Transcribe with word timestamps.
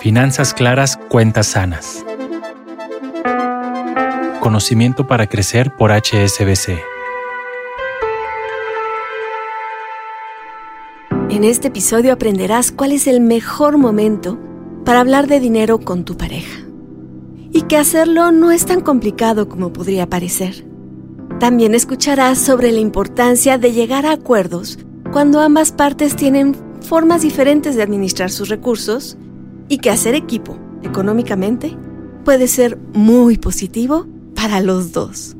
Finanzas 0.00 0.52
claras, 0.52 0.96
cuentas 1.08 1.46
sanas. 1.46 2.04
Conocimiento 4.40 5.06
para 5.06 5.28
crecer 5.28 5.76
por 5.76 5.92
HSBC. 5.92 6.80
En 11.30 11.44
este 11.44 11.68
episodio 11.68 12.12
aprenderás 12.12 12.72
cuál 12.72 12.92
es 12.92 13.06
el 13.06 13.20
mejor 13.20 13.78
momento 13.78 14.38
para 14.84 15.00
hablar 15.00 15.28
de 15.28 15.40
dinero 15.40 15.78
con 15.78 16.04
tu 16.04 16.16
pareja. 16.16 16.60
Y 17.52 17.62
que 17.62 17.76
hacerlo 17.76 18.32
no 18.32 18.50
es 18.50 18.66
tan 18.66 18.80
complicado 18.80 19.48
como 19.48 19.72
podría 19.72 20.10
parecer. 20.10 20.66
También 21.38 21.74
escucharás 21.74 22.38
sobre 22.38 22.72
la 22.72 22.80
importancia 22.80 23.56
de 23.56 23.72
llegar 23.72 24.04
a 24.04 24.12
acuerdos 24.12 24.78
cuando 25.12 25.40
ambas 25.40 25.72
partes 25.72 26.16
tienen 26.16 26.56
formas 26.82 27.22
diferentes 27.22 27.76
de 27.76 27.82
administrar 27.82 28.30
sus 28.30 28.48
recursos 28.48 29.16
y 29.68 29.78
que 29.78 29.90
hacer 29.90 30.14
equipo 30.14 30.58
económicamente 30.82 31.76
puede 32.24 32.46
ser 32.48 32.76
muy 32.92 33.38
positivo 33.38 34.06
para 34.34 34.60
los 34.60 34.92
dos. 34.92 35.36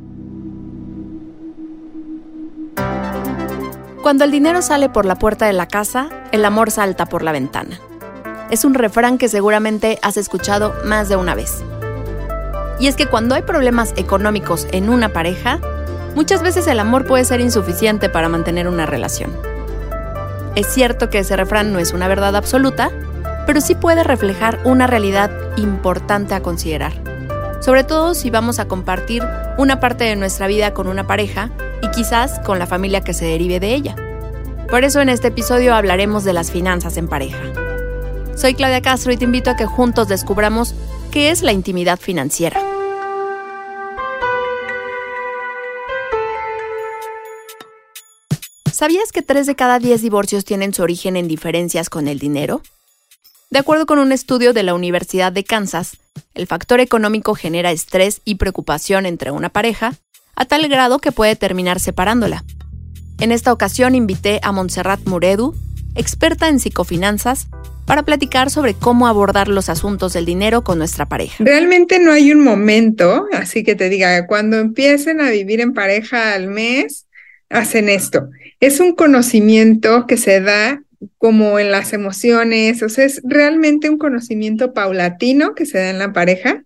Cuando 4.02 4.24
el 4.24 4.32
dinero 4.32 4.62
sale 4.62 4.88
por 4.88 5.06
la 5.06 5.16
puerta 5.16 5.46
de 5.46 5.52
la 5.52 5.68
casa, 5.68 6.08
el 6.32 6.44
amor 6.44 6.70
salta 6.72 7.06
por 7.06 7.22
la 7.22 7.30
ventana. 7.30 7.78
Es 8.50 8.64
un 8.64 8.74
refrán 8.74 9.16
que 9.16 9.28
seguramente 9.28 9.98
has 10.02 10.16
escuchado 10.16 10.74
más 10.84 11.08
de 11.08 11.16
una 11.16 11.34
vez. 11.34 11.62
Y 12.80 12.88
es 12.88 12.96
que 12.96 13.06
cuando 13.06 13.36
hay 13.36 13.42
problemas 13.42 13.94
económicos 13.96 14.66
en 14.72 14.88
una 14.88 15.10
pareja, 15.10 15.60
muchas 16.16 16.42
veces 16.42 16.66
el 16.66 16.80
amor 16.80 17.06
puede 17.06 17.24
ser 17.24 17.40
insuficiente 17.40 18.08
para 18.08 18.28
mantener 18.28 18.66
una 18.66 18.86
relación. 18.86 19.51
Es 20.54 20.66
cierto 20.66 21.08
que 21.08 21.20
ese 21.20 21.36
refrán 21.36 21.72
no 21.72 21.78
es 21.78 21.92
una 21.92 22.08
verdad 22.08 22.36
absoluta, 22.36 22.90
pero 23.46 23.60
sí 23.60 23.74
puede 23.74 24.04
reflejar 24.04 24.60
una 24.64 24.86
realidad 24.86 25.30
importante 25.56 26.34
a 26.34 26.42
considerar. 26.42 26.92
Sobre 27.60 27.84
todo 27.84 28.14
si 28.14 28.28
vamos 28.28 28.58
a 28.58 28.66
compartir 28.66 29.22
una 29.56 29.80
parte 29.80 30.04
de 30.04 30.16
nuestra 30.16 30.46
vida 30.46 30.74
con 30.74 30.88
una 30.88 31.06
pareja 31.06 31.50
y 31.80 31.88
quizás 31.88 32.38
con 32.40 32.58
la 32.58 32.66
familia 32.66 33.02
que 33.02 33.14
se 33.14 33.24
derive 33.24 33.60
de 33.60 33.74
ella. 33.74 33.96
Por 34.68 34.84
eso 34.84 35.00
en 35.00 35.08
este 35.08 35.28
episodio 35.28 35.74
hablaremos 35.74 36.24
de 36.24 36.32
las 36.32 36.50
finanzas 36.50 36.96
en 36.96 37.08
pareja. 37.08 37.38
Soy 38.34 38.54
Claudia 38.54 38.82
Castro 38.82 39.12
y 39.12 39.16
te 39.16 39.24
invito 39.24 39.50
a 39.50 39.56
que 39.56 39.66
juntos 39.66 40.08
descubramos 40.08 40.74
qué 41.10 41.30
es 41.30 41.42
la 41.42 41.52
intimidad 41.52 41.98
financiera. 41.98 42.71
¿Sabías 48.82 49.12
que 49.12 49.22
3 49.22 49.46
de 49.46 49.54
cada 49.54 49.78
10 49.78 50.02
divorcios 50.02 50.44
tienen 50.44 50.74
su 50.74 50.82
origen 50.82 51.16
en 51.16 51.28
diferencias 51.28 51.88
con 51.88 52.08
el 52.08 52.18
dinero? 52.18 52.62
De 53.48 53.60
acuerdo 53.60 53.86
con 53.86 54.00
un 54.00 54.10
estudio 54.10 54.52
de 54.52 54.64
la 54.64 54.74
Universidad 54.74 55.30
de 55.30 55.44
Kansas, 55.44 55.98
el 56.34 56.48
factor 56.48 56.80
económico 56.80 57.36
genera 57.36 57.70
estrés 57.70 58.22
y 58.24 58.34
preocupación 58.34 59.06
entre 59.06 59.30
una 59.30 59.50
pareja, 59.50 59.94
a 60.34 60.46
tal 60.46 60.66
grado 60.66 60.98
que 60.98 61.12
puede 61.12 61.36
terminar 61.36 61.78
separándola. 61.78 62.42
En 63.20 63.30
esta 63.30 63.52
ocasión 63.52 63.94
invité 63.94 64.40
a 64.42 64.50
Montserrat 64.50 65.06
Muredu, 65.06 65.54
experta 65.94 66.48
en 66.48 66.58
psicofinanzas, 66.58 67.46
para 67.86 68.02
platicar 68.02 68.50
sobre 68.50 68.74
cómo 68.74 69.06
abordar 69.06 69.46
los 69.46 69.68
asuntos 69.68 70.12
del 70.12 70.24
dinero 70.24 70.64
con 70.64 70.78
nuestra 70.78 71.06
pareja. 71.06 71.36
Realmente 71.44 72.00
no 72.00 72.10
hay 72.10 72.32
un 72.32 72.42
momento, 72.42 73.26
así 73.32 73.62
que 73.62 73.76
te 73.76 73.88
diga, 73.88 74.26
cuando 74.26 74.58
empiecen 74.58 75.20
a 75.20 75.30
vivir 75.30 75.60
en 75.60 75.72
pareja 75.72 76.34
al 76.34 76.48
mes, 76.48 77.06
hacen 77.52 77.88
esto. 77.88 78.30
Es 78.60 78.80
un 78.80 78.94
conocimiento 78.94 80.06
que 80.06 80.16
se 80.16 80.40
da 80.40 80.82
como 81.18 81.58
en 81.58 81.70
las 81.70 81.92
emociones, 81.92 82.82
o 82.82 82.88
sea, 82.88 83.04
es 83.04 83.20
realmente 83.24 83.90
un 83.90 83.98
conocimiento 83.98 84.72
paulatino 84.72 85.54
que 85.54 85.66
se 85.66 85.78
da 85.78 85.90
en 85.90 85.98
la 85.98 86.12
pareja, 86.12 86.64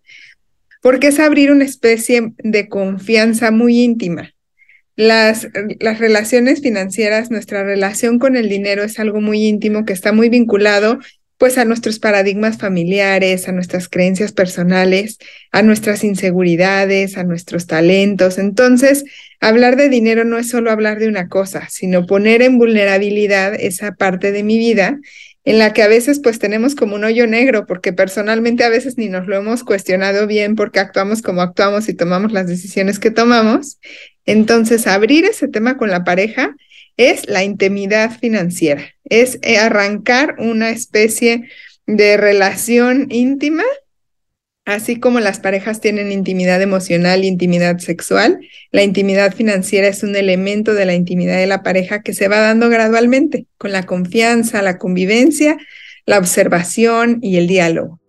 porque 0.83 1.09
es 1.09 1.19
abrir 1.19 1.51
una 1.51 1.65
especie 1.65 2.33
de 2.39 2.69
confianza 2.69 3.50
muy 3.50 3.81
íntima. 3.81 4.34
Las, 4.94 5.49
las 5.81 5.99
relaciones 5.99 6.62
financieras, 6.62 7.31
nuestra 7.31 7.65
relación 7.65 8.19
con 8.19 8.37
el 8.37 8.49
dinero 8.49 8.83
es 8.83 8.99
algo 8.99 9.21
muy 9.21 9.47
íntimo 9.47 9.84
que 9.84 9.93
está 9.93 10.12
muy 10.12 10.28
vinculado 10.28 10.99
pues 11.39 11.59
a 11.59 11.66
nuestros 11.66 11.99
paradigmas 11.99 12.56
familiares, 12.56 13.47
a 13.49 13.53
nuestras 13.53 13.89
creencias 13.89 14.33
personales, 14.33 15.19
a 15.53 15.62
nuestras 15.62 16.03
inseguridades, 16.03 17.19
a 17.19 17.25
nuestros 17.25 17.66
talentos. 17.66 18.39
Entonces, 18.39 19.05
hablar 19.41 19.76
de 19.76 19.88
dinero 19.88 20.24
no 20.24 20.38
es 20.38 20.48
solo 20.48 20.70
hablar 20.70 20.98
de 20.98 21.08
una 21.08 21.28
cosa, 21.28 21.69
sino 21.69 22.06
poner 22.06 22.42
en 22.42 22.58
vulnerabilidad 22.58 23.54
esa 23.54 23.92
parte 23.92 24.32
de 24.32 24.42
mi 24.42 24.58
vida 24.58 24.98
en 25.47 25.58
la 25.58 25.72
que 25.72 25.82
a 25.82 25.88
veces 25.88 26.20
pues 26.20 26.41
tenemos 26.41 26.74
como 26.74 26.97
un 26.97 27.04
hoyo 27.04 27.26
negro, 27.28 27.66
porque 27.66 27.92
personalmente 27.92 28.64
a 28.64 28.69
veces 28.69 28.98
ni 28.98 29.08
nos 29.08 29.28
lo 29.28 29.36
hemos 29.36 29.62
cuestionado 29.62 30.26
bien 30.26 30.56
porque 30.56 30.80
actuamos 30.80 31.22
como 31.22 31.41
actuamos 31.41 31.88
y 31.88 31.94
tomamos 31.94 32.32
las 32.32 32.48
decisiones 32.48 32.98
que 32.98 33.12
tomamos. 33.12 33.78
Entonces, 34.24 34.88
abrir 34.88 35.24
ese 35.24 35.47
tema 35.47 35.76
con 35.76 35.88
la 35.88 36.03
pareja 36.03 36.56
es 36.97 37.28
la 37.28 37.44
intimidad 37.44 38.18
financiera, 38.18 38.82
es 39.04 39.38
eh, 39.42 39.58
arrancar 39.58 40.34
una 40.38 40.70
especie 40.70 41.48
de 41.86 42.16
relación 42.16 43.06
íntima 43.10 43.62
Así 44.66 44.99
como 44.99 45.21
las 45.21 45.38
parejas 45.38 45.81
tienen 45.81 46.10
intimidad 46.10 46.60
emocional 46.60 47.22
e 47.22 47.27
intimidad 47.27 47.78
sexual, 47.78 48.41
la 48.72 48.82
intimidad 48.82 49.32
financiera 49.32 49.87
es 49.87 50.03
un 50.03 50.16
elemento 50.16 50.75
de 50.75 50.84
la 50.84 50.94
intimidad 50.94 51.37
de 51.37 51.47
la 51.47 51.62
pareja 51.62 52.03
que 52.03 52.12
se 52.12 52.27
va 52.27 52.41
dando 52.41 52.69
gradualmente, 52.69 53.47
con 53.59 53.71
la 53.71 53.84
confianza, 53.84 54.62
la 54.62 54.77
convivencia, 54.77 55.56
la 56.04 56.19
observación 56.19 57.21
y 57.22 57.37
el 57.37 57.47
diálogo. 57.47 58.00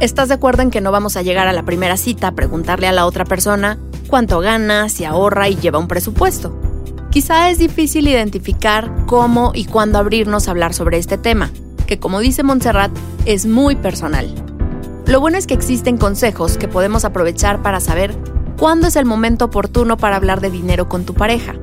¿Estás 0.00 0.26
de 0.26 0.34
acuerdo 0.34 0.62
en 0.62 0.72
que 0.72 0.80
no 0.80 0.90
vamos 0.90 1.16
a 1.16 1.22
llegar 1.22 1.46
a 1.46 1.52
la 1.52 1.64
primera 1.64 1.96
cita 1.96 2.34
preguntarle 2.34 2.88
a 2.88 2.92
la 2.92 3.06
otra 3.06 3.24
persona 3.24 3.78
cuánto 4.08 4.40
gana, 4.40 4.88
si 4.88 5.04
ahorra 5.04 5.48
y 5.48 5.54
lleva 5.54 5.78
un 5.78 5.86
presupuesto? 5.86 6.60
Quizá 7.12 7.48
es 7.48 7.58
difícil 7.58 8.08
identificar 8.08 8.90
cómo 9.06 9.52
y 9.54 9.66
cuándo 9.66 10.00
abrirnos 10.00 10.48
a 10.48 10.50
hablar 10.50 10.74
sobre 10.74 10.98
este 10.98 11.16
tema, 11.16 11.52
que 11.86 12.00
como 12.00 12.18
dice 12.18 12.42
Montserrat, 12.42 12.90
es 13.24 13.46
muy 13.46 13.76
personal. 13.76 14.51
Lo 15.06 15.20
bueno 15.20 15.36
es 15.36 15.46
que 15.46 15.54
existen 15.54 15.98
consejos 15.98 16.56
que 16.56 16.68
podemos 16.68 17.04
aprovechar 17.04 17.60
para 17.60 17.80
saber 17.80 18.14
cuándo 18.56 18.86
es 18.86 18.96
el 18.96 19.04
momento 19.04 19.46
oportuno 19.46 19.96
para 19.96 20.16
hablar 20.16 20.40
de 20.40 20.50
dinero 20.50 20.88
con 20.88 21.04
tu 21.04 21.12
pareja. 21.12 21.54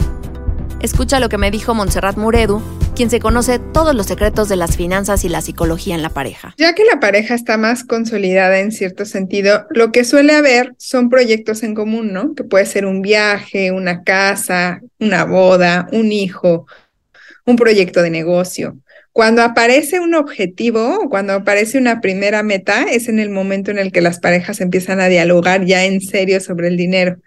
Escucha 0.82 1.20
lo 1.20 1.30
que 1.30 1.38
me 1.38 1.50
dijo 1.50 1.74
Montserrat 1.74 2.18
Muredu, 2.18 2.62
quien 2.96 3.10
se 3.10 3.22
conoce 3.22 3.60
todos 3.60 3.96
los 3.96 4.08
secretos 4.08 4.50
de 4.50 4.58
las 4.58 4.76
finanzas 4.76 5.24
y 5.24 5.30
la 5.30 5.42
psicología 5.42 5.96
en 5.96 6.02
la 6.02 6.10
pareja. 6.10 6.54
Ya 6.58 6.76
que 6.76 6.84
la 6.84 7.00
pareja 7.00 7.34
está 7.34 7.58
más 7.58 7.86
consolidada 7.86 8.60
en 8.60 8.74
cierto 8.74 9.06
sentido, 9.06 9.66
lo 9.70 9.92
que 9.94 10.04
suele 10.04 10.34
haber 10.34 10.76
son 10.78 11.10
proyectos 11.10 11.64
en 11.64 11.76
común, 11.76 12.12
¿no? 12.12 12.36
Que 12.36 12.44
puede 12.44 12.66
ser 12.66 12.86
un 12.86 13.02
viaje, 13.02 13.72
una 13.72 14.04
casa, 14.04 14.82
una 15.00 15.24
boda, 15.24 15.88
un 15.94 16.12
hijo, 16.12 16.68
un 17.46 17.56
proyecto 17.56 18.02
de 18.02 18.10
negocio. 18.10 18.78
Cuando 19.12 19.42
aparece 19.42 20.00
un 20.00 20.14
objetivo, 20.14 21.10
cuando 21.10 21.34
aparece 21.34 21.78
una 21.78 22.00
primera 22.00 22.44
meta, 22.44 22.84
es 22.84 23.10
en 23.10 23.20
el 23.20 23.30
momento 23.30 23.72
en 23.72 23.80
el 23.80 23.92
que 23.92 24.02
las 24.02 24.20
parejas 24.20 24.62
empiezan 24.62 25.00
a 25.00 25.08
dialogar 25.08 25.66
ya 25.66 25.86
en 25.86 26.00
serio 26.00 26.40
sobre 26.40 26.68
el 26.68 26.78
dinero. 26.78 27.18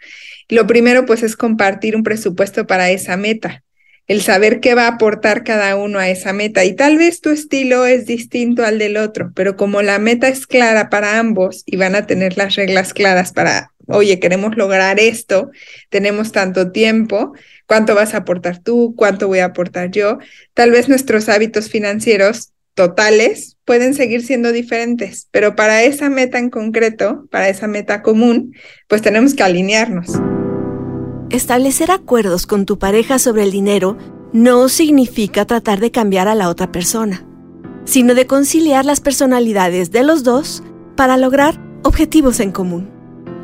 Lo 0.48 0.66
primero, 0.66 1.06
pues, 1.06 1.22
es 1.22 1.37
compartir 1.37 1.97
un 1.97 2.03
presupuesto 2.03 2.66
para 2.66 2.91
esa 2.91 3.16
meta, 3.16 3.62
el 4.06 4.22
saber 4.22 4.60
qué 4.60 4.75
va 4.75 4.84
a 4.84 4.93
aportar 4.93 5.44
cada 5.44 5.76
uno 5.76 5.98
a 5.98 6.09
esa 6.09 6.32
meta. 6.32 6.65
Y 6.65 6.75
tal 6.75 6.98
vez 6.98 7.20
tu 7.20 7.31
estilo 7.31 7.87
es 7.87 8.06
distinto 8.06 8.64
al 8.64 8.78
del 8.78 8.97
otro, 8.97 9.32
pero 9.34 9.56
como 9.56 9.82
la 9.82 9.99
meta 9.99 10.28
es 10.28 10.47
clara 10.47 10.88
para 10.88 11.19
ambos 11.19 11.62
y 11.66 11.76
van 11.76 11.94
a 11.94 12.06
tener 12.06 12.37
las 12.37 12.54
reglas 12.54 12.94
claras 12.94 13.32
para, 13.32 13.72
oye, 13.87 14.20
queremos 14.20 14.56
lograr 14.56 15.00
esto, 15.00 15.50
tenemos 15.88 16.32
tanto 16.32 16.70
tiempo, 16.70 17.32
cuánto 17.72 17.94
vas 17.94 18.12
a 18.12 18.19
aportar 18.19 18.59
tú, 18.59 18.93
cuánto 18.99 19.28
voy 19.28 19.38
a 19.38 19.47
aportar 19.47 19.91
yo. 19.91 20.19
Tal 20.53 20.72
vez 20.72 20.91
nuestros 20.91 21.31
hábitos 21.31 21.71
financieros 21.71 22.52
totales 22.75 23.56
pueden 23.64 23.94
seguir 23.94 24.23
siendo 24.23 24.52
diferentes, 24.52 25.26
pero 25.31 25.56
para 25.56 25.82
esa 25.82 26.11
meta 26.11 26.38
en 26.38 26.50
concreto, 26.50 27.26
para 27.31 27.49
esa 27.49 27.69
meta 27.69 28.02
común, 28.02 28.55
pues 28.88 29.00
tenemos 29.00 29.32
que 29.32 29.43
alinearnos. 29.43 30.11
Establecer 31.31 31.91
acuerdos 31.91 32.46
con 32.46 32.67
tu 32.67 32.79
pareja 32.79 33.19
sobre 33.19 33.44
el 33.44 33.50
dinero 33.50 33.96
no 34.35 34.69
significa 34.69 35.46
tratar 35.46 35.81
de 35.81 35.91
cambiar 35.91 36.29
a 36.29 36.35
la 36.35 36.50
otra 36.50 36.73
persona, 36.73 37.26
sino 37.87 38.14
de 38.14 38.26
conciliar 38.26 38.85
las 38.85 39.00
personalidades 39.00 39.91
de 39.91 40.02
los 40.02 40.25
dos 40.25 40.62
para 40.94 41.17
lograr 41.17 41.58
objetivos 41.85 42.38
en 42.41 42.52
común. 42.52 42.91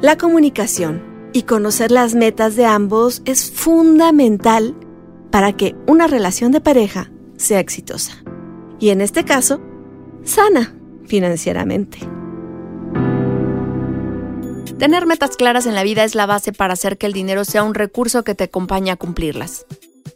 La 0.02 0.18
comunicación 0.18 1.07
y 1.32 1.42
conocer 1.42 1.90
las 1.90 2.14
metas 2.14 2.56
de 2.56 2.64
ambos 2.64 3.22
es 3.24 3.50
fundamental 3.50 4.74
para 5.30 5.52
que 5.52 5.76
una 5.86 6.06
relación 6.06 6.52
de 6.52 6.60
pareja 6.60 7.10
sea 7.36 7.60
exitosa. 7.60 8.12
Y 8.80 8.90
en 8.90 9.00
este 9.00 9.24
caso, 9.24 9.60
sana 10.24 10.74
financieramente. 11.06 11.98
Tener 14.78 15.06
metas 15.06 15.36
claras 15.36 15.66
en 15.66 15.74
la 15.74 15.82
vida 15.82 16.04
es 16.04 16.14
la 16.14 16.26
base 16.26 16.52
para 16.52 16.74
hacer 16.74 16.98
que 16.98 17.06
el 17.06 17.12
dinero 17.12 17.44
sea 17.44 17.64
un 17.64 17.74
recurso 17.74 18.22
que 18.22 18.36
te 18.36 18.44
acompañe 18.44 18.92
a 18.92 18.96
cumplirlas. 18.96 19.66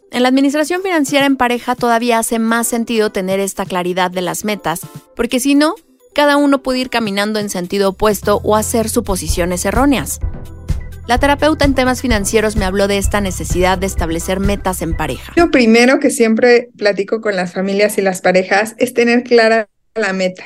En 0.09 0.23
la 0.23 0.29
administración 0.29 0.81
financiera 0.81 1.25
en 1.25 1.35
pareja 1.35 1.75
todavía 1.75 2.19
hace 2.19 2.39
más 2.39 2.67
sentido 2.67 3.11
tener 3.11 3.39
esta 3.39 3.65
claridad 3.65 4.09
de 4.09 4.21
las 4.21 4.45
metas, 4.45 4.81
porque 5.15 5.39
si 5.39 5.55
no, 5.55 5.75
cada 6.13 6.37
uno 6.37 6.61
puede 6.61 6.79
ir 6.79 6.89
caminando 6.89 7.39
en 7.39 7.49
sentido 7.49 7.89
opuesto 7.89 8.39
o 8.43 8.55
hacer 8.55 8.89
suposiciones 8.89 9.65
erróneas. 9.65 10.19
La 11.05 11.17
terapeuta 11.17 11.65
en 11.65 11.75
temas 11.75 12.01
financieros 12.01 12.55
me 12.55 12.63
habló 12.63 12.87
de 12.87 12.97
esta 12.97 13.19
necesidad 13.19 13.77
de 13.77 13.87
establecer 13.87 14.39
metas 14.39 14.81
en 14.81 14.95
pareja. 14.95 15.33
Lo 15.35 15.51
primero 15.51 15.99
que 15.99 16.09
siempre 16.09 16.69
platico 16.77 17.19
con 17.19 17.35
las 17.35 17.51
familias 17.51 17.97
y 17.97 18.01
las 18.01 18.21
parejas 18.21 18.73
es 18.77 18.93
tener 18.93 19.23
clara 19.23 19.67
la 19.95 20.13
meta. 20.13 20.45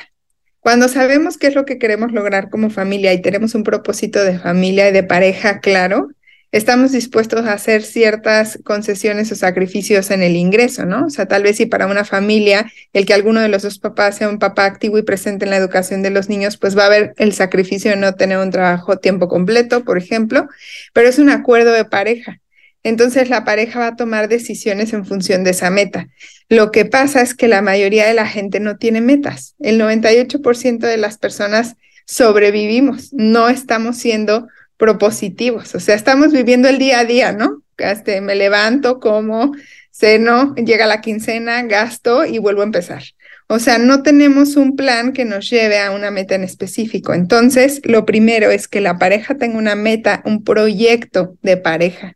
Cuando 0.58 0.88
sabemos 0.88 1.38
qué 1.38 1.46
es 1.46 1.54
lo 1.54 1.64
que 1.64 1.78
queremos 1.78 2.10
lograr 2.10 2.50
como 2.50 2.70
familia 2.70 3.12
y 3.12 3.22
tenemos 3.22 3.54
un 3.54 3.62
propósito 3.62 4.24
de 4.24 4.36
familia 4.36 4.88
y 4.88 4.92
de 4.92 5.04
pareja 5.04 5.60
claro, 5.60 6.08
estamos 6.50 6.92
dispuestos 6.92 7.46
a 7.46 7.52
hacer 7.52 7.82
ciertas 7.82 8.58
concesiones 8.64 9.30
o 9.32 9.34
sacrificios 9.34 10.10
en 10.10 10.22
el 10.22 10.36
ingreso, 10.36 10.86
¿no? 10.86 11.06
O 11.06 11.10
sea, 11.10 11.26
tal 11.26 11.42
vez 11.42 11.56
si 11.56 11.66
para 11.66 11.86
una 11.86 12.04
familia 12.04 12.70
el 12.92 13.06
que 13.06 13.14
alguno 13.14 13.40
de 13.40 13.48
los 13.48 13.62
dos 13.62 13.78
papás 13.78 14.16
sea 14.16 14.28
un 14.28 14.38
papá 14.38 14.64
activo 14.64 14.98
y 14.98 15.02
presente 15.02 15.44
en 15.44 15.50
la 15.50 15.56
educación 15.56 16.02
de 16.02 16.10
los 16.10 16.28
niños, 16.28 16.56
pues 16.56 16.76
va 16.76 16.84
a 16.84 16.86
haber 16.86 17.14
el 17.16 17.32
sacrificio 17.34 17.90
de 17.90 17.96
no 17.96 18.14
tener 18.14 18.38
un 18.38 18.50
trabajo 18.50 18.98
tiempo 18.98 19.28
completo, 19.28 19.84
por 19.84 19.98
ejemplo, 19.98 20.48
pero 20.92 21.08
es 21.08 21.18
un 21.18 21.30
acuerdo 21.30 21.72
de 21.72 21.84
pareja. 21.84 22.40
Entonces 22.82 23.28
la 23.28 23.44
pareja 23.44 23.80
va 23.80 23.86
a 23.88 23.96
tomar 23.96 24.28
decisiones 24.28 24.92
en 24.92 25.04
función 25.04 25.44
de 25.44 25.50
esa 25.50 25.68
meta. 25.68 26.08
Lo 26.48 26.70
que 26.70 26.84
pasa 26.84 27.20
es 27.20 27.34
que 27.34 27.48
la 27.48 27.60
mayoría 27.60 28.06
de 28.06 28.14
la 28.14 28.26
gente 28.26 28.60
no 28.60 28.76
tiene 28.78 29.00
metas. 29.00 29.54
El 29.58 29.78
98% 29.80 30.78
de 30.78 30.96
las 30.96 31.18
personas 31.18 31.74
sobrevivimos, 32.06 33.12
no 33.12 33.48
estamos 33.50 33.98
siendo 33.98 34.48
propositivos, 34.78 35.74
o 35.74 35.80
sea, 35.80 35.94
estamos 35.94 36.32
viviendo 36.32 36.68
el 36.68 36.78
día 36.78 37.00
a 37.00 37.04
día, 37.04 37.32
¿no? 37.32 37.62
Este, 37.76 38.20
me 38.20 38.34
levanto, 38.34 39.00
como, 39.00 39.52
ceno, 39.90 40.54
llega 40.54 40.86
la 40.86 41.00
quincena, 41.00 41.62
gasto 41.64 42.24
y 42.24 42.38
vuelvo 42.38 42.62
a 42.62 42.64
empezar. 42.64 43.02
O 43.48 43.58
sea, 43.58 43.78
no 43.78 44.02
tenemos 44.02 44.56
un 44.56 44.76
plan 44.76 45.12
que 45.12 45.24
nos 45.24 45.48
lleve 45.48 45.78
a 45.78 45.90
una 45.90 46.10
meta 46.10 46.34
en 46.34 46.44
específico. 46.44 47.14
Entonces, 47.14 47.80
lo 47.84 48.04
primero 48.04 48.50
es 48.50 48.68
que 48.68 48.80
la 48.80 48.98
pareja 48.98 49.36
tenga 49.36 49.58
una 49.58 49.74
meta, 49.74 50.22
un 50.24 50.44
proyecto 50.44 51.36
de 51.42 51.56
pareja. 51.56 52.14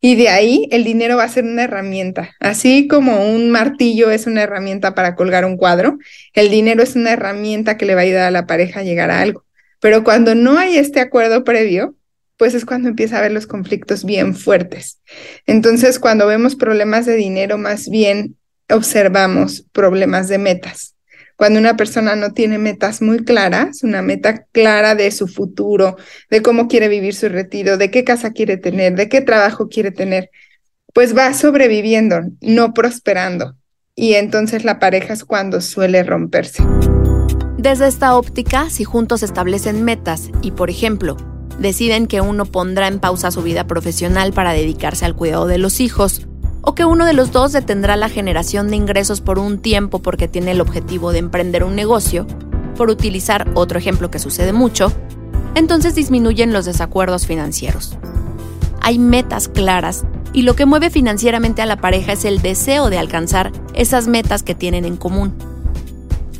Y 0.00 0.14
de 0.16 0.28
ahí 0.28 0.68
el 0.70 0.84
dinero 0.84 1.16
va 1.16 1.24
a 1.24 1.28
ser 1.28 1.44
una 1.44 1.64
herramienta. 1.64 2.30
Así 2.40 2.88
como 2.88 3.26
un 3.30 3.50
martillo 3.50 4.10
es 4.10 4.26
una 4.26 4.42
herramienta 4.42 4.94
para 4.94 5.14
colgar 5.14 5.44
un 5.44 5.56
cuadro, 5.56 5.98
el 6.32 6.50
dinero 6.50 6.82
es 6.82 6.96
una 6.96 7.12
herramienta 7.12 7.76
que 7.76 7.84
le 7.84 7.94
va 7.94 8.00
a 8.02 8.04
ayudar 8.04 8.28
a 8.28 8.30
la 8.30 8.46
pareja 8.46 8.80
a 8.80 8.84
llegar 8.84 9.10
a 9.10 9.20
algo. 9.20 9.44
Pero 9.80 10.04
cuando 10.04 10.34
no 10.34 10.58
hay 10.58 10.76
este 10.76 11.00
acuerdo 11.00 11.42
previo, 11.44 11.96
pues 12.36 12.54
es 12.54 12.64
cuando 12.64 12.88
empieza 12.88 13.16
a 13.16 13.18
haber 13.18 13.32
los 13.32 13.46
conflictos 13.46 14.04
bien 14.04 14.34
fuertes. 14.34 15.00
Entonces, 15.46 15.98
cuando 15.98 16.26
vemos 16.26 16.56
problemas 16.56 17.04
de 17.04 17.16
dinero, 17.16 17.58
más 17.58 17.88
bien 17.88 18.36
observamos 18.70 19.66
problemas 19.72 20.28
de 20.28 20.38
metas. 20.38 20.94
Cuando 21.36 21.58
una 21.58 21.76
persona 21.76 22.16
no 22.16 22.32
tiene 22.32 22.58
metas 22.58 23.00
muy 23.00 23.24
claras, 23.24 23.82
una 23.82 24.02
meta 24.02 24.46
clara 24.52 24.94
de 24.94 25.10
su 25.10 25.26
futuro, 25.26 25.96
de 26.30 26.42
cómo 26.42 26.68
quiere 26.68 26.88
vivir 26.88 27.14
su 27.14 27.28
retiro, 27.28 27.78
de 27.78 27.90
qué 27.90 28.04
casa 28.04 28.32
quiere 28.32 28.58
tener, 28.58 28.94
de 28.94 29.08
qué 29.08 29.22
trabajo 29.22 29.68
quiere 29.68 29.90
tener, 29.90 30.30
pues 30.92 31.16
va 31.16 31.32
sobreviviendo, 31.32 32.20
no 32.40 32.74
prosperando. 32.74 33.56
Y 33.94 34.14
entonces 34.14 34.64
la 34.64 34.78
pareja 34.78 35.14
es 35.14 35.24
cuando 35.24 35.60
suele 35.60 36.02
romperse. 36.02 36.62
Desde 37.60 37.88
esta 37.88 38.16
óptica, 38.16 38.70
si 38.70 38.84
juntos 38.84 39.22
establecen 39.22 39.84
metas 39.84 40.30
y, 40.40 40.52
por 40.52 40.70
ejemplo, 40.70 41.18
deciden 41.58 42.06
que 42.06 42.22
uno 42.22 42.46
pondrá 42.46 42.88
en 42.88 43.00
pausa 43.00 43.30
su 43.30 43.42
vida 43.42 43.66
profesional 43.66 44.32
para 44.32 44.52
dedicarse 44.52 45.04
al 45.04 45.14
cuidado 45.14 45.46
de 45.46 45.58
los 45.58 45.80
hijos, 45.80 46.26
o 46.62 46.74
que 46.74 46.86
uno 46.86 47.04
de 47.04 47.12
los 47.12 47.32
dos 47.32 47.52
detendrá 47.52 47.96
la 47.96 48.08
generación 48.08 48.68
de 48.70 48.76
ingresos 48.76 49.20
por 49.20 49.38
un 49.38 49.58
tiempo 49.58 49.98
porque 49.98 50.26
tiene 50.26 50.52
el 50.52 50.62
objetivo 50.62 51.12
de 51.12 51.18
emprender 51.18 51.62
un 51.62 51.76
negocio, 51.76 52.26
por 52.78 52.88
utilizar 52.88 53.46
otro 53.52 53.78
ejemplo 53.78 54.10
que 54.10 54.20
sucede 54.20 54.54
mucho, 54.54 54.90
entonces 55.54 55.94
disminuyen 55.94 56.54
los 56.54 56.64
desacuerdos 56.64 57.26
financieros. 57.26 57.98
Hay 58.80 58.98
metas 58.98 59.48
claras 59.48 60.06
y 60.32 60.42
lo 60.42 60.56
que 60.56 60.64
mueve 60.64 60.88
financieramente 60.88 61.60
a 61.60 61.66
la 61.66 61.76
pareja 61.76 62.12
es 62.12 62.24
el 62.24 62.40
deseo 62.40 62.88
de 62.88 62.96
alcanzar 62.96 63.52
esas 63.74 64.06
metas 64.06 64.42
que 64.42 64.54
tienen 64.54 64.86
en 64.86 64.96
común. 64.96 65.49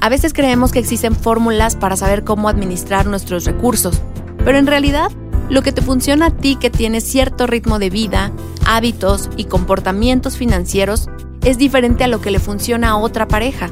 A 0.03 0.09
veces 0.09 0.33
creemos 0.33 0.73
que 0.73 0.79
existen 0.79 1.15
fórmulas 1.15 1.77
para 1.77 1.95
saber 1.95 2.25
cómo 2.25 2.49
administrar 2.49 3.07
nuestros 3.07 3.45
recursos, 3.45 4.01
pero 4.39 4.57
en 4.57 4.67
realidad 4.67 5.11
lo 5.51 5.61
que 5.61 5.73
te 5.73 5.83
funciona 5.83 6.27
a 6.27 6.31
ti 6.31 6.57
que 6.57 6.71
tienes 6.71 7.05
cierto 7.05 7.47
ritmo 7.47 7.79
de 7.79 7.91
vida, 7.91 8.33
hábitos 8.65 9.29
y 9.37 9.45
comportamientos 9.45 10.39
financieros 10.39 11.11
es 11.45 11.59
diferente 11.59 12.05
a 12.05 12.09
lo 12.09 12.23
que 12.23 12.31
le 12.31 12.39
funciona 12.39 12.91
a 12.91 12.97
otra 12.97 13.29
pareja. 13.29 13.71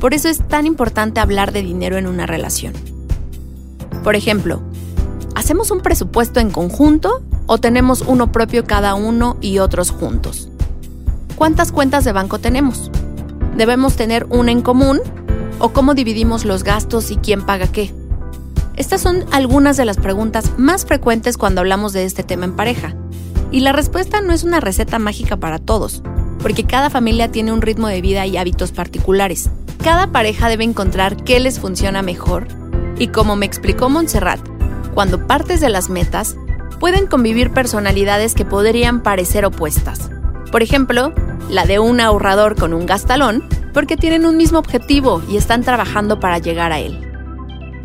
Por 0.00 0.14
eso 0.14 0.30
es 0.30 0.38
tan 0.38 0.64
importante 0.64 1.20
hablar 1.20 1.52
de 1.52 1.62
dinero 1.62 1.98
en 1.98 2.06
una 2.06 2.24
relación. 2.24 2.72
Por 4.02 4.16
ejemplo, 4.16 4.62
¿hacemos 5.34 5.70
un 5.70 5.80
presupuesto 5.80 6.40
en 6.40 6.50
conjunto 6.50 7.22
o 7.46 7.58
tenemos 7.58 8.00
uno 8.06 8.32
propio 8.32 8.64
cada 8.64 8.94
uno 8.94 9.36
y 9.42 9.58
otros 9.58 9.90
juntos? 9.90 10.48
¿Cuántas 11.36 11.72
cuentas 11.72 12.04
de 12.04 12.12
banco 12.12 12.38
tenemos? 12.38 12.90
¿Debemos 13.54 13.96
tener 13.96 14.24
una 14.30 14.50
en 14.50 14.62
común 14.62 15.00
o 15.58 15.70
cómo 15.70 15.94
dividimos 15.94 16.44
los 16.44 16.64
gastos 16.64 17.10
y 17.10 17.16
quién 17.16 17.42
paga 17.42 17.66
qué. 17.66 17.92
Estas 18.76 19.00
son 19.00 19.24
algunas 19.32 19.76
de 19.76 19.84
las 19.84 19.96
preguntas 19.96 20.52
más 20.56 20.86
frecuentes 20.86 21.36
cuando 21.36 21.60
hablamos 21.60 21.92
de 21.92 22.04
este 22.04 22.22
tema 22.22 22.44
en 22.44 22.54
pareja. 22.54 22.94
Y 23.50 23.60
la 23.60 23.72
respuesta 23.72 24.20
no 24.20 24.32
es 24.32 24.44
una 24.44 24.60
receta 24.60 24.98
mágica 24.98 25.36
para 25.36 25.58
todos, 25.58 26.02
porque 26.40 26.64
cada 26.64 26.90
familia 26.90 27.32
tiene 27.32 27.52
un 27.52 27.62
ritmo 27.62 27.88
de 27.88 28.00
vida 28.00 28.24
y 28.26 28.36
hábitos 28.36 28.72
particulares. 28.72 29.50
Cada 29.82 30.08
pareja 30.08 30.48
debe 30.48 30.64
encontrar 30.64 31.16
qué 31.24 31.40
les 31.40 31.58
funciona 31.58 32.02
mejor. 32.02 32.46
Y 32.98 33.08
como 33.08 33.36
me 33.36 33.46
explicó 33.46 33.88
Montserrat, 33.88 34.40
cuando 34.94 35.26
partes 35.26 35.60
de 35.60 35.70
las 35.70 35.88
metas, 35.88 36.36
pueden 36.78 37.06
convivir 37.06 37.50
personalidades 37.50 38.34
que 38.34 38.44
podrían 38.44 39.02
parecer 39.02 39.44
opuestas. 39.44 40.10
Por 40.52 40.62
ejemplo, 40.62 41.12
la 41.50 41.66
de 41.66 41.78
un 41.78 42.00
ahorrador 42.00 42.54
con 42.56 42.72
un 42.72 42.86
gastalón 42.86 43.44
porque 43.72 43.96
tienen 43.96 44.26
un 44.26 44.36
mismo 44.36 44.58
objetivo 44.58 45.22
y 45.30 45.36
están 45.36 45.62
trabajando 45.62 46.20
para 46.20 46.38
llegar 46.38 46.72
a 46.72 46.80
él. 46.80 46.98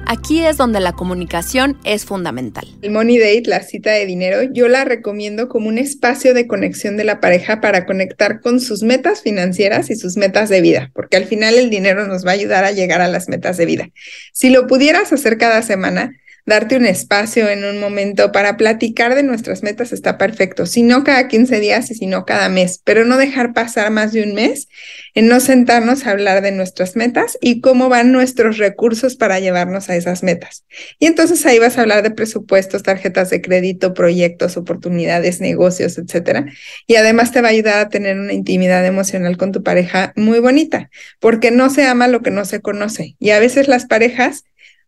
Aquí 0.06 0.46
es 0.46 0.58
donde 0.58 0.82
la 0.82 0.92
comunicación 0.92 1.78
es 1.86 2.06
fundamental. 2.06 2.68
El 2.82 2.92
Money 2.92 3.20
Date, 3.20 3.44
la 3.46 3.64
cita 3.64 3.92
de 3.92 4.06
dinero, 4.06 4.44
yo 4.44 4.68
la 4.68 4.84
recomiendo 4.84 5.48
como 5.48 5.70
un 5.70 5.78
espacio 5.78 6.34
de 6.34 6.46
conexión 6.46 6.98
de 6.98 7.06
la 7.06 7.22
pareja 7.22 7.62
para 7.62 7.86
conectar 7.86 8.42
con 8.42 8.60
sus 8.60 8.84
metas 8.84 9.22
financieras 9.22 9.90
y 9.90 9.96
sus 9.96 10.18
metas 10.18 10.50
de 10.50 10.62
vida, 10.62 10.92
porque 10.94 11.18
al 11.18 11.26
final 11.26 11.56
el 11.56 11.70
dinero 11.70 12.06
nos 12.06 12.26
va 12.26 12.32
a 12.32 12.34
ayudar 12.34 12.66
a 12.66 12.72
llegar 12.72 13.00
a 13.00 13.08
las 13.08 13.30
metas 13.30 13.56
de 13.56 13.66
vida. 13.66 13.90
Si 14.34 14.50
lo 14.50 14.68
pudieras 14.68 15.14
hacer 15.14 15.38
cada 15.38 15.62
semana, 15.62 16.12
darte 16.46 16.76
un 16.76 16.86
espacio 16.86 17.50
en 17.50 17.64
un 17.64 17.80
momento 17.80 18.32
para 18.32 18.58
platicar 18.58 19.16
de 19.16 19.24
nuestras 19.24 19.64
metas 19.64 19.94
está 19.94 20.18
perfecto, 20.18 20.66
si 20.66 20.84
no 20.84 21.04
cada 21.04 21.28
15 21.28 21.60
días 21.60 21.90
y 21.92 21.96
si 21.96 22.06
no 22.06 22.26
cada 22.26 22.50
mes, 22.50 22.82
pero 22.84 23.06
no 23.06 23.18
dejar 23.18 23.54
pasar 23.54 23.92
más 23.92 24.12
de 24.12 24.24
un 24.24 24.34
mes 24.34 24.68
en 25.14 25.28
no 25.28 25.40
sentarnos 25.40 26.06
a 26.06 26.12
hablar 26.12 26.42
de 26.42 26.52
nuestras 26.52 26.96
metas 26.96 27.38
y 27.42 27.62
cómo 27.62 27.88
van 27.88 28.12
nuestros 28.12 28.58
recursos 28.58 29.16
para 29.16 29.40
llevarnos 29.40 29.90
a 29.90 29.96
esas 29.96 30.24
metas. 30.24 30.66
Y 31.00 31.06
entonces 31.06 31.46
ahí 31.46 31.60
vas 31.60 31.78
a 31.78 31.82
hablar 31.82 32.04
de 32.04 32.12
presupuestos, 32.12 32.84
tarjetas 32.84 33.30
de 33.30 33.42
crédito, 33.42 33.94
proyectos, 33.94 34.58
oportunidades, 34.58 35.40
negocios, 35.40 35.98
etcétera. 35.98 36.46
Y 36.88 36.96
además 36.96 37.32
te 37.32 37.42
va 37.42 37.50
a 37.50 37.52
ayudar 37.52 37.80
a 37.80 37.90
tener 37.90 38.20
una 38.20 38.34
intimidad 38.34 38.86
emocional 38.86 39.38
con 39.38 39.52
tu 39.52 39.64
pareja 39.64 40.14
muy 40.16 40.40
bonita, 40.40 40.90
porque 41.20 41.52
no 41.52 41.70
se 41.70 41.86
ama 41.86 42.08
lo 42.08 42.22
que 42.22 42.32
no 42.32 42.44
se 42.46 42.62
conoce. 42.62 43.16
Y 43.20 43.30
a 43.30 43.40
veces 43.40 43.68
las 43.68 43.86
parejas 43.86 44.44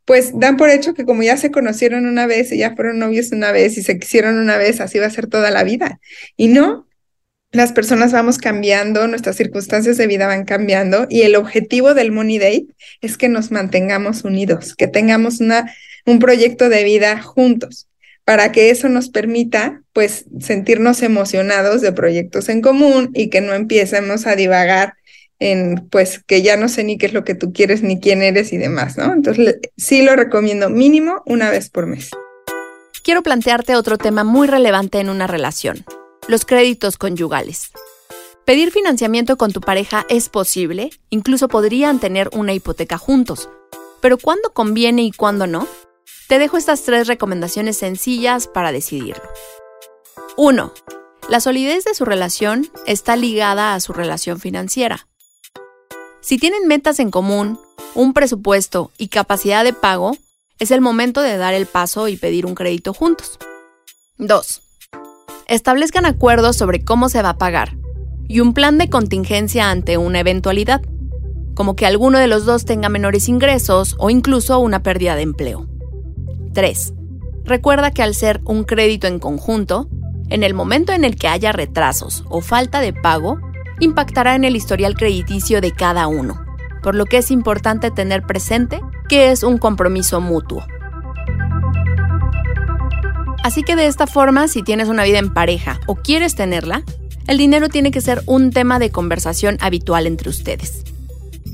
pues 0.05 0.31
dan 0.39 0.57
por 0.57 0.69
hecho 0.69 0.93
que 0.93 1.05
como 1.05 1.23
ya 1.23 1.35
se 1.35 1.51
conocieron 1.51 2.05
una 2.05 2.27
vez 2.27 2.51
y 2.51 2.57
ya 2.59 2.75
fueron 2.75 2.99
novios 2.99 3.31
una 3.31 3.51
vez 3.51 3.77
y 3.77 3.83
se 3.83 3.99
quisieron 3.99 4.37
una 4.37 4.57
vez, 4.57 4.79
así 4.79 4.99
va 4.99 5.07
a 5.07 5.11
ser 5.11 5.27
toda 5.27 5.51
la 5.51 5.63
vida. 5.63 5.99
Y 6.37 6.47
no, 6.47 6.87
las 7.51 7.73
personas 7.73 8.11
vamos 8.11 8.37
cambiando, 8.37 9.07
nuestras 9.07 9.35
circunstancias 9.35 9.97
de 9.97 10.07
vida 10.07 10.27
van 10.27 10.45
cambiando 10.45 11.07
y 11.09 11.21
el 11.21 11.35
objetivo 11.35 11.93
del 11.93 12.11
Money 12.11 12.37
Date 12.37 12.67
es 13.01 13.17
que 13.17 13.29
nos 13.29 13.51
mantengamos 13.51 14.23
unidos, 14.23 14.75
que 14.75 14.87
tengamos 14.87 15.39
una, 15.39 15.73
un 16.05 16.19
proyecto 16.19 16.69
de 16.69 16.83
vida 16.83 17.21
juntos 17.21 17.87
para 18.25 18.51
que 18.51 18.71
eso 18.71 18.89
nos 18.89 19.09
permita 19.09 19.81
pues 19.93 20.25
sentirnos 20.41 21.01
emocionados 21.03 21.81
de 21.81 21.93
proyectos 21.93 22.49
en 22.49 22.61
común 22.61 23.11
y 23.13 23.29
que 23.29 23.39
no 23.39 23.53
empecemos 23.53 24.27
a 24.27 24.35
divagar 24.35 24.95
en 25.39 25.87
pues 25.89 26.23
que 26.25 26.41
ya 26.41 26.57
no 26.57 26.69
sé 26.69 26.83
ni 26.83 26.97
qué 26.97 27.07
es 27.07 27.13
lo 27.13 27.23
que 27.23 27.35
tú 27.35 27.53
quieres 27.53 27.83
ni 27.83 27.99
quién 27.99 28.21
eres 28.21 28.53
y 28.53 28.57
demás, 28.57 28.97
¿no? 28.97 29.13
Entonces 29.13 29.57
sí 29.77 30.01
lo 30.01 30.15
recomiendo 30.15 30.69
mínimo 30.69 31.21
una 31.25 31.49
vez 31.49 31.69
por 31.69 31.87
mes. 31.87 32.09
Quiero 33.03 33.21
plantearte 33.21 33.75
otro 33.75 33.97
tema 33.97 34.23
muy 34.23 34.47
relevante 34.47 34.99
en 34.99 35.09
una 35.09 35.27
relación, 35.27 35.85
los 36.27 36.45
créditos 36.45 36.97
conyugales. 36.97 37.71
Pedir 38.45 38.71
financiamiento 38.71 39.37
con 39.37 39.51
tu 39.51 39.61
pareja 39.61 40.05
es 40.09 40.29
posible, 40.29 40.91
incluso 41.09 41.47
podrían 41.47 41.99
tener 41.99 42.29
una 42.33 42.53
hipoteca 42.53 42.97
juntos, 42.97 43.49
pero 44.01 44.17
¿cuándo 44.17 44.53
conviene 44.53 45.03
y 45.03 45.11
cuándo 45.11 45.47
no? 45.47 45.67
Te 46.27 46.39
dejo 46.39 46.57
estas 46.57 46.83
tres 46.83 47.07
recomendaciones 47.07 47.77
sencillas 47.77 48.47
para 48.47 48.71
decidirlo. 48.71 49.23
1. 50.37 50.73
La 51.29 51.39
solidez 51.39 51.85
de 51.85 51.93
su 51.95 52.05
relación 52.05 52.67
está 52.85 53.15
ligada 53.15 53.73
a 53.73 53.79
su 53.79 53.93
relación 53.93 54.39
financiera. 54.39 55.07
Si 56.25 56.39
tienen 56.39 56.67
metas 56.67 56.97
en 56.97 57.11
común, 57.11 57.59
un 57.93 58.13
presupuesto 58.13 58.89
y 58.97 59.09
capacidad 59.09 59.63
de 59.63 59.73
pago, 59.73 60.17
es 60.57 60.71
el 60.71 60.81
momento 60.81 61.21
de 61.21 61.37
dar 61.37 61.53
el 61.53 61.67
paso 61.67 62.07
y 62.07 62.17
pedir 62.17 62.47
un 62.47 62.55
crédito 62.55 62.95
juntos. 62.95 63.37
2. 64.17 64.61
Establezcan 65.47 66.07
acuerdos 66.07 66.55
sobre 66.55 66.83
cómo 66.83 67.09
se 67.09 67.21
va 67.21 67.29
a 67.29 67.37
pagar 67.37 67.77
y 68.27 68.39
un 68.39 68.55
plan 68.55 68.79
de 68.79 68.89
contingencia 68.89 69.69
ante 69.69 69.99
una 69.99 70.19
eventualidad, 70.19 70.81
como 71.53 71.75
que 71.75 71.85
alguno 71.85 72.17
de 72.17 72.25
los 72.25 72.43
dos 72.43 72.65
tenga 72.65 72.89
menores 72.89 73.29
ingresos 73.29 73.95
o 73.99 74.09
incluso 74.09 74.57
una 74.57 74.81
pérdida 74.81 75.15
de 75.15 75.21
empleo. 75.21 75.67
3. 76.55 76.91
Recuerda 77.43 77.91
que 77.91 78.01
al 78.01 78.15
ser 78.15 78.41
un 78.45 78.63
crédito 78.63 79.05
en 79.05 79.19
conjunto, 79.19 79.89
en 80.29 80.41
el 80.41 80.55
momento 80.55 80.91
en 80.91 81.03
el 81.03 81.17
que 81.17 81.27
haya 81.27 81.51
retrasos 81.51 82.23
o 82.29 82.41
falta 82.41 82.79
de 82.79 82.93
pago, 82.93 83.37
impactará 83.79 84.35
en 84.35 84.43
el 84.43 84.55
historial 84.55 84.95
crediticio 84.95 85.61
de 85.61 85.71
cada 85.71 86.07
uno, 86.07 86.43
por 86.81 86.95
lo 86.95 87.05
que 87.05 87.17
es 87.17 87.31
importante 87.31 87.91
tener 87.91 88.23
presente 88.23 88.81
que 89.09 89.31
es 89.31 89.43
un 89.43 89.57
compromiso 89.57 90.21
mutuo. 90.21 90.65
Así 93.43 93.63
que 93.63 93.75
de 93.75 93.85
esta 93.85 94.07
forma, 94.07 94.47
si 94.47 94.63
tienes 94.63 94.87
una 94.87 95.03
vida 95.03 95.19
en 95.19 95.33
pareja 95.33 95.79
o 95.85 95.95
quieres 95.95 96.35
tenerla, 96.35 96.83
el 97.27 97.37
dinero 97.37 97.69
tiene 97.69 97.91
que 97.91 98.01
ser 98.01 98.21
un 98.25 98.51
tema 98.51 98.79
de 98.79 98.91
conversación 98.91 99.57
habitual 99.61 100.07
entre 100.07 100.29
ustedes. 100.29 100.83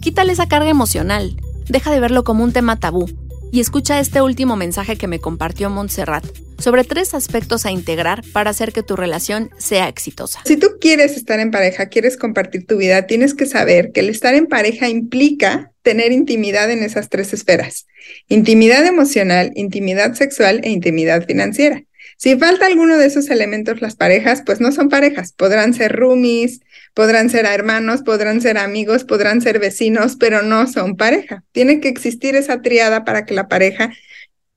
Quítale 0.01 0.33
esa 0.33 0.47
carga 0.47 0.69
emocional, 0.69 1.35
deja 1.67 1.91
de 1.91 1.99
verlo 1.99 2.23
como 2.23 2.43
un 2.43 2.53
tema 2.53 2.79
tabú 2.79 3.09
y 3.51 3.59
escucha 3.59 3.99
este 3.99 4.21
último 4.21 4.55
mensaje 4.55 4.95
que 4.95 5.07
me 5.07 5.19
compartió 5.19 5.69
Montserrat 5.69 6.25
sobre 6.57 6.83
tres 6.83 7.13
aspectos 7.13 7.65
a 7.65 7.71
integrar 7.71 8.21
para 8.33 8.51
hacer 8.51 8.71
que 8.71 8.83
tu 8.83 8.95
relación 8.95 9.49
sea 9.57 9.87
exitosa. 9.87 10.41
Si 10.45 10.57
tú 10.57 10.67
quieres 10.79 11.17
estar 11.17 11.39
en 11.39 11.51
pareja, 11.51 11.87
quieres 11.87 12.17
compartir 12.17 12.65
tu 12.65 12.77
vida, 12.77 13.07
tienes 13.07 13.33
que 13.33 13.47
saber 13.47 13.91
que 13.91 14.01
el 14.01 14.09
estar 14.09 14.35
en 14.35 14.47
pareja 14.47 14.87
implica 14.87 15.71
tener 15.81 16.11
intimidad 16.11 16.69
en 16.69 16.83
esas 16.83 17.09
tres 17.09 17.33
esferas. 17.33 17.87
Intimidad 18.27 18.85
emocional, 18.85 19.51
intimidad 19.55 20.13
sexual 20.13 20.61
e 20.63 20.69
intimidad 20.69 21.25
financiera. 21.25 21.83
Si 22.21 22.37
falta 22.37 22.67
alguno 22.67 22.99
de 22.99 23.07
esos 23.07 23.31
elementos, 23.31 23.81
las 23.81 23.95
parejas, 23.95 24.43
pues 24.45 24.61
no 24.61 24.71
son 24.71 24.89
parejas. 24.89 25.33
Podrán 25.33 25.73
ser 25.73 25.91
roomies, 25.91 26.59
podrán 26.93 27.31
ser 27.31 27.47
hermanos, 27.47 28.03
podrán 28.03 28.41
ser 28.41 28.59
amigos, 28.59 29.05
podrán 29.05 29.41
ser 29.41 29.57
vecinos, 29.57 30.17
pero 30.19 30.43
no 30.43 30.67
son 30.67 30.97
pareja. 30.97 31.43
Tiene 31.51 31.79
que 31.79 31.89
existir 31.89 32.35
esa 32.35 32.61
triada 32.61 33.05
para 33.05 33.25
que 33.25 33.33
la 33.33 33.47
pareja 33.47 33.91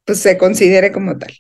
pues, 0.05 0.19
se 0.19 0.37
considere 0.37 0.93
como 0.93 1.17
tal. 1.17 1.33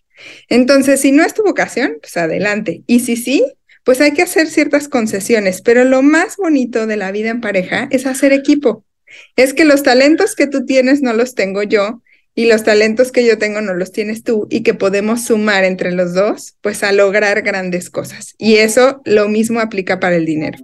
Entonces, 0.49 1.02
si 1.02 1.12
no 1.12 1.23
es 1.23 1.35
tu 1.35 1.43
vocación, 1.43 1.99
pues 2.00 2.16
adelante. 2.16 2.85
Y 2.87 3.00
si 3.00 3.16
sí, 3.16 3.45
pues 3.83 4.00
hay 4.00 4.12
que 4.12 4.23
hacer 4.23 4.47
ciertas 4.47 4.88
concesiones, 4.88 5.61
pero 5.61 5.85
lo 5.85 6.00
más 6.00 6.38
bonito 6.38 6.87
de 6.87 6.97
la 6.97 7.12
vida 7.12 7.28
en 7.28 7.43
pareja 7.43 7.87
es 7.90 8.07
hacer 8.07 8.33
equipo. 8.33 8.87
Es 9.37 9.52
que 9.52 9.66
los 9.66 9.83
talentos 9.83 10.35
que 10.35 10.47
tú 10.47 10.64
tienes 10.64 11.02
no 11.02 11.12
los 11.12 11.35
tengo 11.35 11.62
yo 11.62 12.00
y 12.34 12.46
los 12.46 12.64
talentos 12.64 13.12
que 13.12 13.24
yo 13.24 13.38
tengo 13.38 13.60
no 13.60 13.74
los 13.74 13.92
tienes 13.92 14.24
tú 14.24 14.46
y 14.50 14.62
que 14.62 14.74
podemos 14.74 15.24
sumar 15.24 15.64
entre 15.64 15.92
los 15.92 16.14
dos, 16.14 16.56
pues 16.60 16.82
a 16.82 16.92
lograr 16.92 17.42
grandes 17.42 17.90
cosas. 17.90 18.34
Y 18.38 18.56
eso 18.56 19.00
lo 19.04 19.28
mismo 19.28 19.60
aplica 19.60 20.00
para 20.00 20.16
el 20.16 20.26
dinero. 20.26 20.58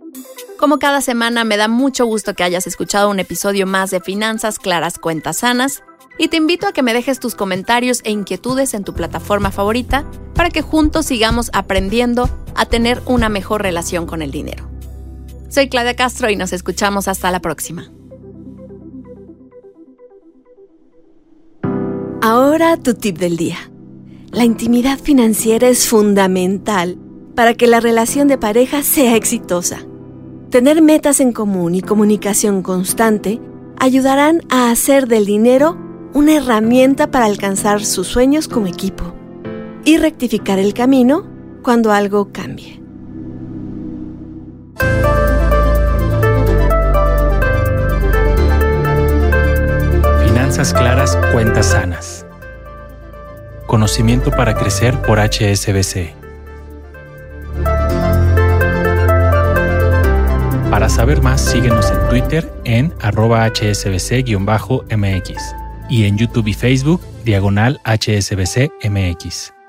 Como 0.59 0.79
cada 0.79 1.01
semana, 1.01 1.45
me 1.45 1.57
da 1.57 1.69
mucho 1.69 2.05
gusto 2.05 2.35
que 2.35 2.43
hayas 2.43 2.67
escuchado 2.67 3.09
un 3.09 3.21
episodio 3.21 3.67
más 3.67 3.91
de 3.91 4.01
Finanzas 4.01 4.59
Claras 4.59 4.99
Cuentas 4.99 5.39
Sanas 5.39 5.83
y 6.19 6.29
te 6.29 6.37
invito 6.37 6.67
a 6.67 6.73
que 6.73 6.83
me 6.83 6.93
dejes 6.93 7.19
tus 7.19 7.35
comentarios 7.35 8.03
e 8.05 8.11
inquietudes 8.11 8.75
en 8.75 8.85
tu 8.85 8.93
plataforma 8.93 9.53
favorita 9.53 10.05
para 10.35 10.51
que 10.51 10.61
juntos 10.61 11.07
sigamos 11.07 11.51
aprendiendo 11.55 12.29
a 12.55 12.67
tener 12.67 13.01
una 13.07 13.31
mejor 13.31 13.63
relación 13.63 14.07
con 14.07 14.21
el 14.21 14.31
dinero. 14.31 14.69
Soy 15.49 15.69
Claudia 15.69 15.97
Castro 15.97 16.29
y 16.29 16.37
nos 16.37 16.53
escuchamos 16.53 17.09
hasta 17.09 17.31
la 17.31 17.41
próxima. 17.41 17.91
Ahora 22.51 22.77
tu 22.77 22.95
tip 22.95 23.17
del 23.17 23.37
día. 23.37 23.59
La 24.33 24.45
intimidad 24.45 24.99
financiera 24.99 25.69
es 25.69 25.87
fundamental 25.87 26.99
para 27.37 27.55
que 27.55 27.69
la 27.69 27.79
relación 27.79 28.27
de 28.27 28.39
pareja 28.39 28.83
sea 28.83 29.15
exitosa. 29.15 29.87
Tener 30.51 30.83
metas 30.83 31.21
en 31.21 31.31
común 31.31 31.77
y 31.77 31.81
comunicación 31.81 32.65
constante 32.65 33.41
ayudarán 33.79 34.43
a 34.51 34.73
hacer 34.73 35.07
del 35.07 35.27
dinero 35.27 35.79
una 36.13 36.35
herramienta 36.35 37.09
para 37.13 37.27
alcanzar 37.27 37.85
sus 37.85 38.09
sueños 38.09 38.49
como 38.49 38.67
equipo 38.67 39.15
y 39.85 39.99
rectificar 39.99 40.59
el 40.59 40.75
camino 40.75 41.23
cuando 41.63 41.93
algo 41.93 42.33
cambie. 42.33 42.83
Finanzas 50.27 50.75
claras, 50.75 51.17
cuentas 51.33 51.67
sanas. 51.67 52.27
Conocimiento 53.71 54.33
para 54.33 54.55
crecer 54.57 55.01
por 55.03 55.21
HSBC. 55.21 56.13
Para 60.69 60.89
saber 60.89 61.23
más, 61.23 61.41
síguenos 61.41 61.89
en 61.93 62.09
Twitter 62.09 62.53
en 62.65 62.93
arroba 63.01 63.47
hsbc-mx 63.47 64.35
y 65.89 66.05
en 66.05 66.19
YouTube 66.19 66.49
y 66.49 66.55
Facebook, 66.55 67.01
diagonal 67.25 67.81
HSBC 67.85 68.73
MX. 68.91 69.60